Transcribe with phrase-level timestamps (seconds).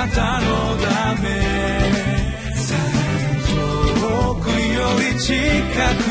[0.00, 0.46] なたの
[0.78, 1.28] ため。
[4.00, 5.34] 遠くより近
[6.04, 6.09] く。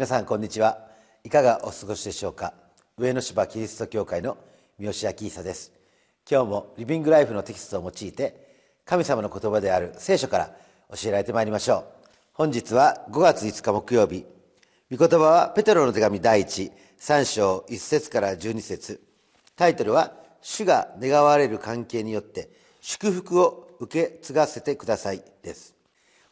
[0.00, 0.78] 皆さんこんにちは。
[1.24, 2.54] いかがお過ごしでしょうか。
[2.96, 4.38] 上野芝キリスト教会の
[4.78, 5.72] 三好明久です。
[6.26, 8.48] 今日もリビングライフのテキストを用いて
[8.86, 10.56] 神様の言葉である聖書から
[10.96, 11.84] 教えられてまいりましょう。
[12.32, 14.24] 本日は5月5日木曜日。
[14.90, 19.02] 御言葉はペテロの手紙第13章1節から12節。
[19.54, 22.48] タイトルは主が願われる関係によって
[22.80, 25.74] 祝福を受け継がせてくださいです。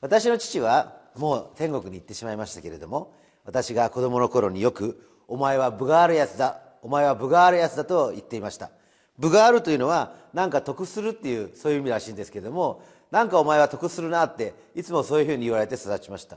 [0.00, 3.12] 私の父はもう天国に行ってしまいましたけれども
[3.48, 8.70] 私が子供の頃によく「お前は分があるやつだお前は分があるやつだ」と言っていました。
[9.18, 16.36] 分があるというのは何か得するっていうそういう意味らしいんですけども何かお前は得するなっていつもそういうふうに言われて育ちました。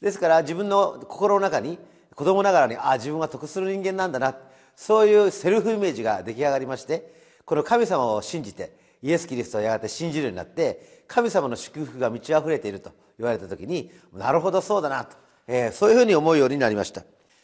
[0.00, 1.78] ですから自分の心の中に
[2.16, 4.34] 子供ながらにああ自分は得する人間なんだな
[4.74, 15.27] そういうセルフイメージが出来上がりましてこの神様を信じてイエス・キリストをやがて信じるようになって神様の祝福が満ち溢れていると言われた時になるほどそうだなと。
[15.48, 17.02] えー、そういうふうに思うようになりました。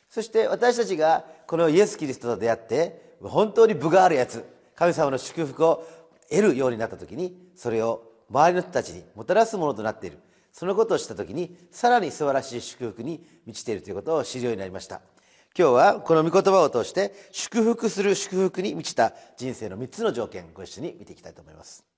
[0.08, 4.44] そして私たちがこのイエス・キリストと出会って本当に分があるやつ
[4.76, 5.84] 神様の祝福を
[6.30, 10.18] 得るようになった時にそれを周りの人たちにもたらすものとなっている。
[10.52, 15.00] そのことをした時にさらに素晴らしい祝福に満ちているということを知るようになりました。
[15.56, 21.93] 今日はこの御言葉を通して祝福する祝福に満ちた人生の3つの条件ご一緒に見ていきたいと思います。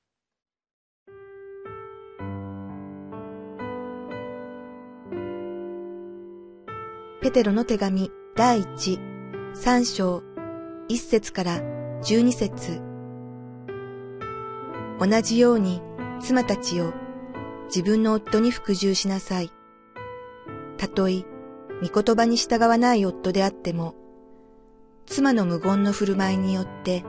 [7.22, 9.00] ペテロの手紙第一、
[9.55, 10.23] 三章、
[10.86, 11.63] 一節から
[12.02, 12.83] 十二節。
[15.01, 15.80] 同じように
[16.20, 16.92] 妻たちを
[17.68, 19.51] 自分の夫に服従しなさい。
[20.77, 21.24] たとえ、
[21.83, 23.95] 御言葉に従わない夫であっても、
[25.07, 27.02] 妻の無言の振る舞いによって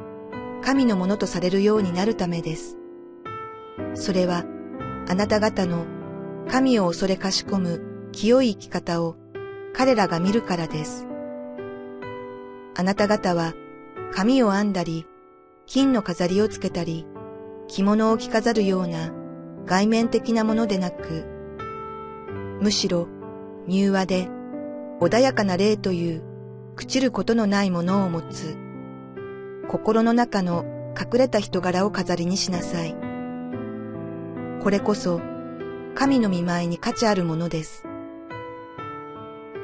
[0.63, 2.77] 神のものとされるようになるためです。
[3.93, 4.45] それは
[5.09, 5.85] あなた方の
[6.47, 9.17] 神を恐れかしこむ清い生き方を
[9.73, 11.07] 彼らが見るからです。
[12.75, 13.53] あなた方は
[14.13, 15.05] 髪を編んだり、
[15.65, 17.05] 金の飾りをつけたり、
[17.67, 19.11] 着物を着飾るような
[19.65, 21.25] 外面的なものでなく、
[22.61, 23.07] むしろ
[23.67, 24.29] 柔和で
[24.99, 26.23] 穏やかな霊という
[26.75, 28.57] 朽ちることのないものを持つ、
[29.67, 30.65] 心の中の
[30.99, 32.95] 隠れた人柄を飾りにしなさい。
[34.63, 35.21] これこそ
[35.95, 37.86] 神の見舞いに価値あるものです。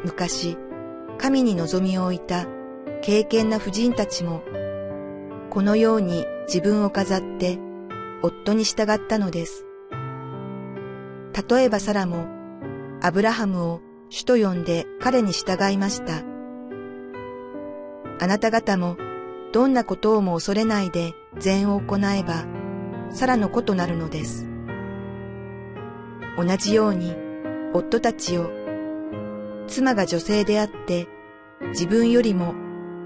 [0.03, 0.57] 昔、
[1.17, 2.45] 神に望みを置いた
[3.01, 4.43] 敬虔な婦人たちも、
[5.49, 7.59] このように自分を飾って
[8.21, 9.65] 夫に従ったのです。
[11.49, 12.27] 例えばサラも、
[13.01, 16.23] アブラハムを主と呼んで彼に従いました。
[18.19, 18.97] あなた方も、
[19.51, 22.45] どんなことをも恐れないで善を行えば、
[23.09, 24.47] サラの子となるのです。
[26.37, 27.15] 同じように、
[27.73, 28.62] 夫たちを
[29.67, 31.07] 妻が女性であって
[31.69, 32.53] 自分よりも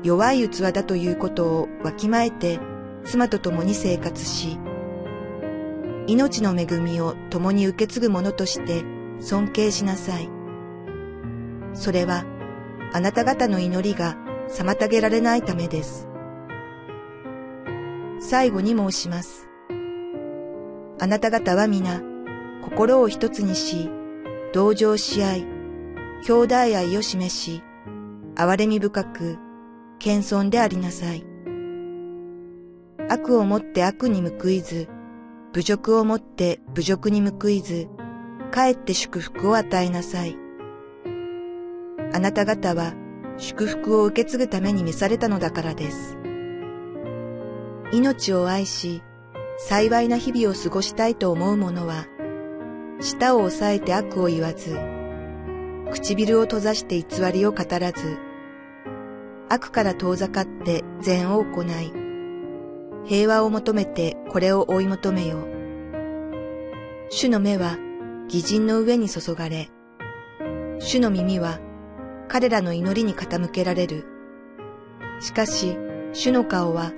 [0.04, 2.60] 弱い器だということをわきまえて
[3.04, 4.60] 妻と共に生活し、
[6.08, 8.84] 命の恵みを共に受け継ぐ者として
[9.20, 10.30] 尊敬しなさい。
[11.74, 12.26] それは
[12.94, 14.16] あなた方の祈りが
[14.50, 16.08] 妨げられないためです。
[18.20, 19.48] 最後に申します。
[21.00, 22.02] あなた方は皆
[22.64, 23.90] 心を一つにし、
[24.54, 25.48] 同情し合い、
[26.24, 27.64] 兄弟愛を示し、
[28.36, 29.38] 憐れみ深く、
[30.00, 31.26] 謙遜でありなさい。
[33.10, 34.88] 悪をもって悪に報いず、
[35.54, 37.88] 侮辱をもって侮辱に報いず、
[38.52, 40.38] かえって祝福を与えなさい。
[42.14, 42.94] あなた方は
[43.38, 46.18] 祝福を受け継ぐために召されたのだからです。
[47.92, 49.02] 命を愛し、
[49.58, 52.06] 幸いな日々を過ごしたいと思う者は、
[53.00, 54.97] 舌を押さえて悪を言わず、
[55.92, 58.18] 唇を閉ざして偽りを語らず、
[59.50, 61.92] 悪から遠ざかって善を行い、
[63.06, 65.48] 平和を求めてこれを追い求めよう。
[67.10, 67.78] 主の目は
[68.26, 69.70] 義人の上に注がれ、
[70.80, 71.60] 主の耳は
[72.28, 74.06] 彼らの祈りに傾けられる。
[75.22, 75.78] しかし、
[76.14, 76.92] 主の顔は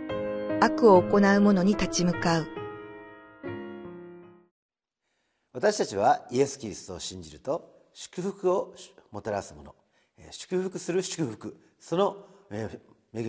[0.60, 2.48] 悪を行う者に立ち向かう。
[5.54, 8.74] 私たちはイエス・キリストを信じると祝福を
[9.12, 9.76] もたらすもの。
[10.32, 11.58] 祝福する祝福。
[11.82, 12.16] その
[12.50, 12.80] 恵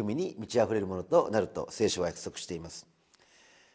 [0.02, 2.86] みに満ち溢れるものとなると聖書は約束しています。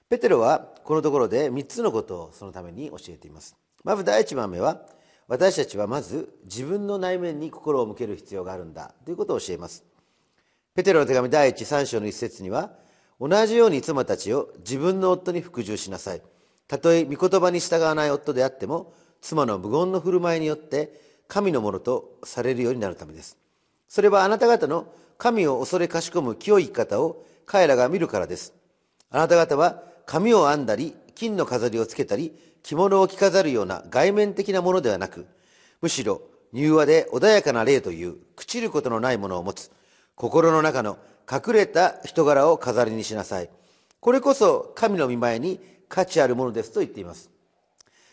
[0.08, 3.58] ペテロはこのところで3つのことをそのために教えています。
[3.84, 4.84] まず第1番目は
[5.28, 8.94] 私たちはまず自分の内面に心を向ける必要があるんだ。
[9.04, 9.84] ということを教えます。
[10.76, 12.72] ペテロの手紙第13章の一節には
[13.20, 16.22] 同じように妻たちを自分の夫に服従しなさい。
[16.70, 18.94] たとえ御言葉に従わない夫であっても
[19.26, 23.40] 妻の無言の振る舞いによって神のものとされるようになるためです。
[23.88, 24.86] それはあなた方の
[25.18, 28.54] 神を恐れかしこむ清い生き方を彼らが見るからです。
[29.10, 35.26] あなた方は髪を編んだり金の飾りをつけたり着物を着飾るような外面的なものではなく
[35.82, 36.22] むしろ
[36.54, 39.72] 柔和で穏やかな霊という朽ちることのないものを持つ
[40.14, 43.50] 心の中の隠れた人柄を飾りにしなさい。
[44.02, 47.32] これこそ神の見前に価値あるものですと言っています。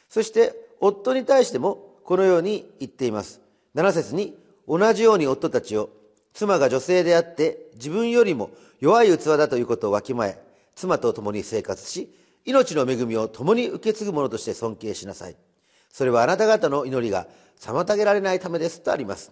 [0.08, 3.40] そして夫に対してもこのように言っています。
[3.76, 4.36] 7節に
[4.66, 5.90] 同じように夫たちを
[6.34, 8.50] 妻が女性であって自分よりも
[8.80, 10.42] 弱い器だということをわきまえ
[10.74, 12.12] 妻と共に生活し
[12.44, 15.36] 命の恵みを共に受け継ぐ者として尊敬しなさい。
[15.88, 17.28] それはあなた方の祈りが
[17.60, 19.30] 妨げられないためですとあります。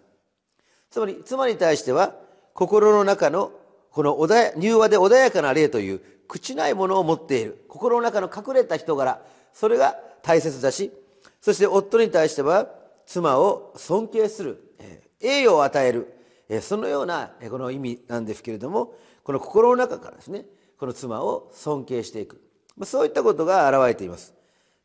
[0.89, 2.15] つまり妻に対しては
[2.55, 3.51] 心の中の
[3.91, 4.17] この
[4.61, 9.21] 柔和で穏やかな霊という朽ちないものを持っている心の中の隠れた人柄
[9.53, 10.93] それが大切だし
[11.41, 12.69] そして夫に対しては
[13.07, 14.75] 妻を尊敬する
[15.21, 20.45] 栄誉を与えるそのようなこの意味なんですけれどもこの心の中からですね
[20.79, 22.41] この妻を尊敬していく。
[22.85, 24.33] そういったことが表れています。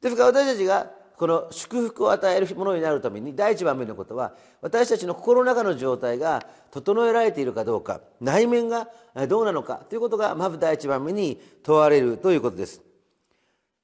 [0.01, 8.89] ですから私たちがこの祝福を与えるものになるために第一番目のことは私たちの心の中の状態が整えられているかどうか内面が
[9.29, 12.81] どうなのかということがまず第一番目に問われるということです。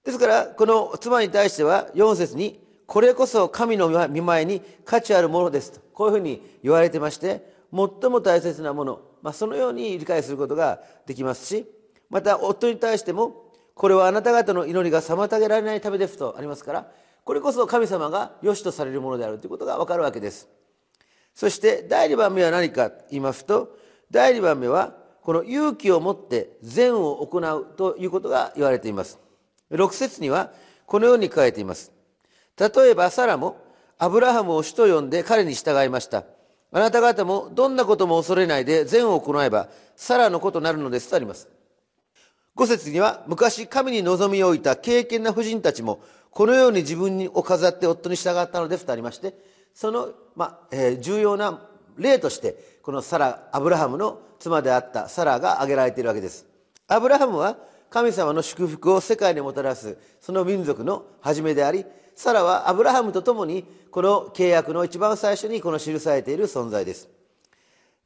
[0.03, 11.65] ですからこの妻に対しては4節にこれこそ神の見前に価値あるものですとこういうふうに言われてまして最も大切なもの、まあ、そのように理解することができますし
[12.09, 16.88] また夫に対してもこれはあなた方の祈りが妨げられないためですとありますから
[17.24, 20.50] これこそ神様が良しとされるものであるということが分かるわけです。
[21.33, 23.77] そして第2番目は何かと言いますと
[24.09, 29.19] 第2番目はこの勇気を持って善を行うということが言われています。
[29.71, 30.51] 6節には
[30.85, 31.91] このように書いています。
[32.57, 33.57] 例えばサラも
[33.97, 36.25] アブラハムを主と呼んで彼に従いました。
[36.73, 41.09] あなた方もどんなことも恐れないで善を行えばサラのことなるのです。
[41.09, 41.50] とあります。
[42.56, 46.01] 5節には昔神に望みを置いた敬虔な婦人たちも
[46.31, 48.85] このように自分を飾って夫に従ったのです。
[48.85, 49.33] とありまして
[49.74, 51.62] その、まあえー、重要な
[51.97, 56.45] 例としてこのサラアブラハムの妻であったサラが挙げられているわけです。
[56.88, 57.57] アブラハムは
[57.91, 61.85] 神様の祝福を世界にもたらすその民族の初めであり
[62.15, 67.09] サラはアブラハムと共にこの契約の一番最初にこの記されている存在です。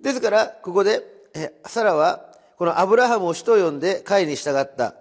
[0.01, 1.01] ですからここで
[1.65, 2.25] サラは
[2.57, 4.95] このアブラハムを主と呼んで会に従った、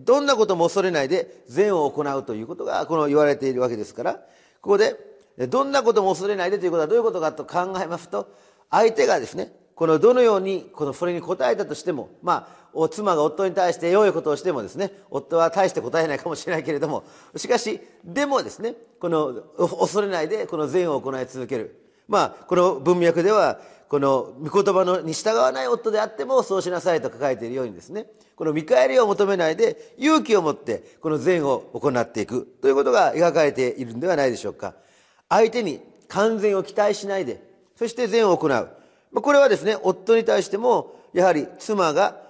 [0.00, 4.14] どんなことも恐れないで善を行うということがこの言われているわけですから
[4.60, 4.96] ここで
[5.48, 8.32] どんなことも恐れないでということはどういうことかと考えますと
[8.70, 9.52] 相手がですね
[9.82, 17.02] このどのようにこのそれに応えたとしてもまあ妻が夫に対して良いことをしてもですね夫は大して答えないかもしれないけれども
[17.34, 21.80] しかしでもですねこの恐れないでこの善を行い続ける。
[22.06, 32.46] まあこの文脈ではこの御言葉のに従わない夫であってもそうしなさいと書かれているようにですねこの見返りを求めないで勇気を持ってこの善を行っていく。
[32.62, 34.74] ということが描かれているんではないでしょうか。
[35.28, 37.42] 相手に完全を期待しないで
[37.74, 38.81] そして善を行う。
[39.14, 42.22] これはですね夫に対してもやはり妻が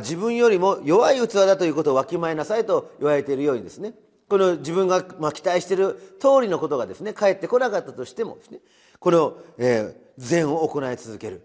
[0.00, 3.92] 自分よりも弱い器だということをわきまえなさいと言われているようにですね
[4.28, 8.58] この自分が期待している通りのことがですね返ってこなかったとしてもですね
[8.98, 11.42] この、えー、善を行い続ける。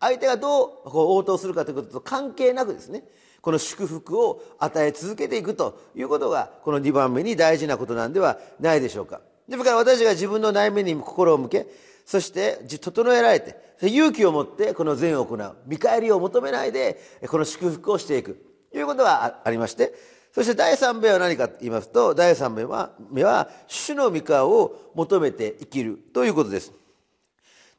[0.00, 3.04] 相手がどうこう応答するかということと関係なくですね
[3.40, 9.20] この祝福を与え続けていくということがこの2番目に大事なことなんではないでしょうか。
[9.48, 11.66] ですから私が自分の内面に心を向け
[12.12, 18.38] そして整えられて勇気を持ってこの善を行う見返りを求めないでこの祝福をしていく
[18.70, 19.94] ということがありまして
[20.32, 26.72] そして第3名は何かと言いますと第3名は目は主の御顔を求めて生きるということです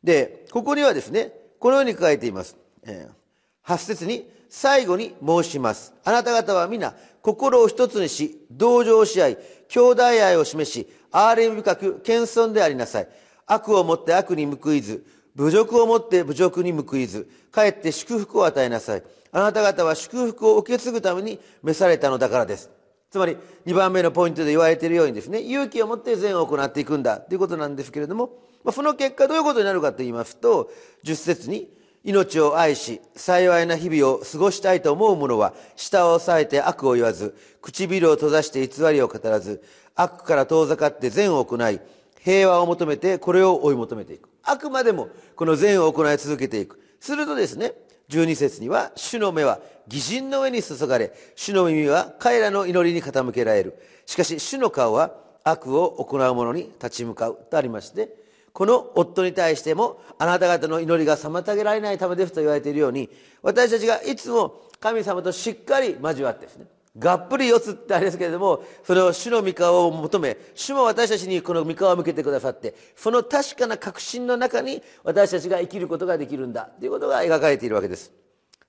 [0.03, 2.57] で、ここにはですね、このように書かれています。
[2.83, 5.93] えー、8節に、最後に申します。
[6.03, 9.37] あなた方は皆、心を一つにし、同情し合い、
[9.69, 13.07] 兄弟愛を示し、憐れみ深く、謙遜でありなさい。
[13.45, 19.03] 悪をもって悪に報いず、侮辱をもって侮辱に報いず、かえって祝福を与えなさい。
[19.31, 22.69] あなた方は祝福を受け継ぐために召されたのだからです。
[23.13, 28.31] つまり2番目のポイントで言われているようにですね勇気を持って善を行っていくんだということなんですけれども、
[28.63, 30.71] ま、その結果どういうことになるかと言いますと
[31.03, 31.69] 10節に
[32.03, 39.61] 命を愛し幸いな日々を過ごしたいと思う者は舌を押さえて悪を言わず唇を閉ざして偽りを語らず
[39.93, 41.79] 悪から遠ざかって善を行い
[42.23, 44.29] 平和を求めてこれを追い求めていく。
[44.43, 46.79] あくまでもこの善を行い続けていく。
[46.99, 47.73] するとですね
[48.09, 53.77] 12節には主の目は義人の上に注がれ主の耳は彼らの祈りに傾けられる。
[54.05, 55.13] しかし主の顔は
[55.43, 57.37] 悪を行う者に立ち向かう。
[57.49, 63.09] とありましてこの夫に対してもあなた方の祈りが妨げられないためですと言われているように
[63.41, 78.11] 私たちがいつも神様としっかり交わってですねがっぷり四つってあれですけれどもそれを主の御顔を求め主も私たちにこの御顔を向けてくださってその確かな確信の中に私たちが生きることができるんだということが描かれているわけです。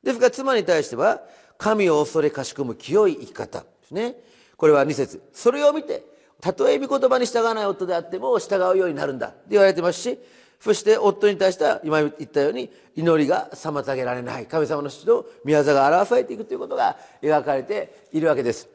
[0.03, 1.23] ですから妻に対しては
[1.59, 4.17] 神を恐れかしこむ清い生き方ですね。
[4.57, 5.23] これは2節。
[5.33, 6.05] それを見て
[6.41, 10.19] たとえ御言葉に従わない夫であっても従うようになるんだって言われてますし
[10.61, 14.47] そして夫に対しては今言ったように祈りが妨げられない。
[14.47, 18.69] 神様の主の御業が表されていくということが描かれているわけです。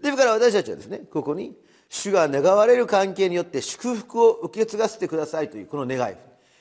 [0.00, 1.56] ですから私たちはですねここに
[1.88, 6.14] 主が願われる関係によって祝福を受け継がせてくださいというこの願い。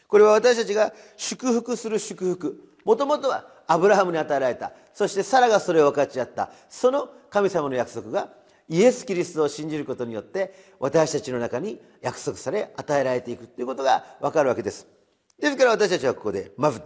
[0.08, 2.70] これは私たちが祝福する祝福。
[2.86, 4.74] もともとはアブラハムに与えられた。
[4.94, 6.52] そしてサラがそれを分かち合った。
[6.70, 8.30] その神様の約束が
[8.70, 14.88] イエス・キリストを信じることによって私たちの中に約束され与えられていくということが分かるわけです。
[15.40, 16.82] ですから私たちはここでまず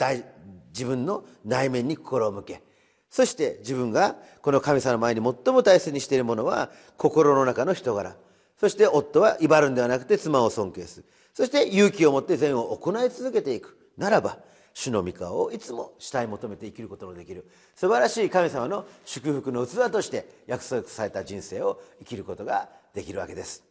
[0.70, 2.62] 自分の内面に心を向け
[3.10, 8.16] そして自分がこの神様の前に最も大切にしているものは心の中の人柄。
[8.60, 11.06] そして夫は威張るんではなくて妻を尊敬する。
[11.34, 14.40] そして勇気を持って善を行い続けていくならば
[14.78, 17.48] 主の御顔をいつも死体求めて生きることのできる。
[17.76, 23.67] 素晴らしい神様の祝福の器として約束された人生を生きることができるわけです。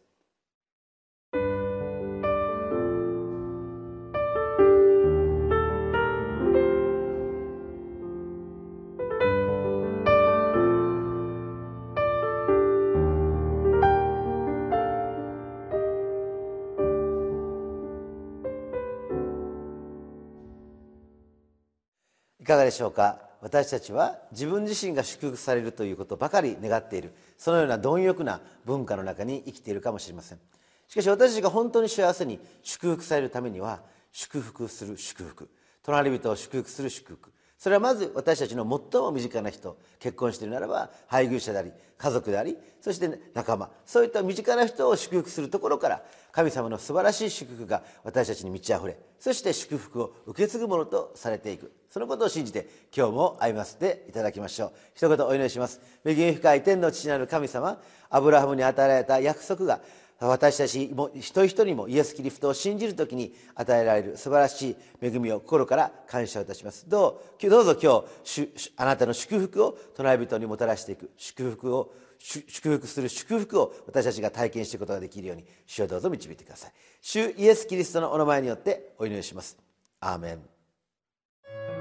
[22.47, 23.19] かがでしょうか？
[23.39, 27.13] 私たちは自分自身が祝福されるということばかり願っている。
[27.37, 30.39] そのような貪欲な文化の中に生きているかもしれません。
[30.87, 35.49] しかし私たちが本当に幸せに祝福されるためには祝福する祝福。
[35.83, 37.31] 隣人を祝福する祝福。
[37.57, 43.71] それはまず私たちの最も身近な人結婚しているならば配偶者であり家族でありそして仲間。
[43.85, 51.71] そういった身近な人を祝福するところから神様の素晴らしい祝福が私たちに満ち溢れそして祝福を受け継ぐものとされていく。
[51.89, 54.71] そのことを信じて今日も歩ませていただきましょう。
[54.93, 55.81] 一言お祈りします。
[56.05, 59.81] 恵み深い天の父なる神様アブラハムに与えられた約束が
[60.19, 66.89] 私たちも一人一人もイエス・キリストを信じる時に与えられる素晴らしい恵みを心から感謝いたします。
[66.89, 67.49] どう？
[67.49, 71.11] どうぞ今日あなたの祝福を隣人にもたらしていく。
[71.17, 76.71] 祝福を祝福する祝福を私たちが体験していくことができるように主をどうぞ導いてください。
[76.99, 79.55] 主イエス・キリストのお名前によってお祈りします。
[79.99, 81.76] アーメン。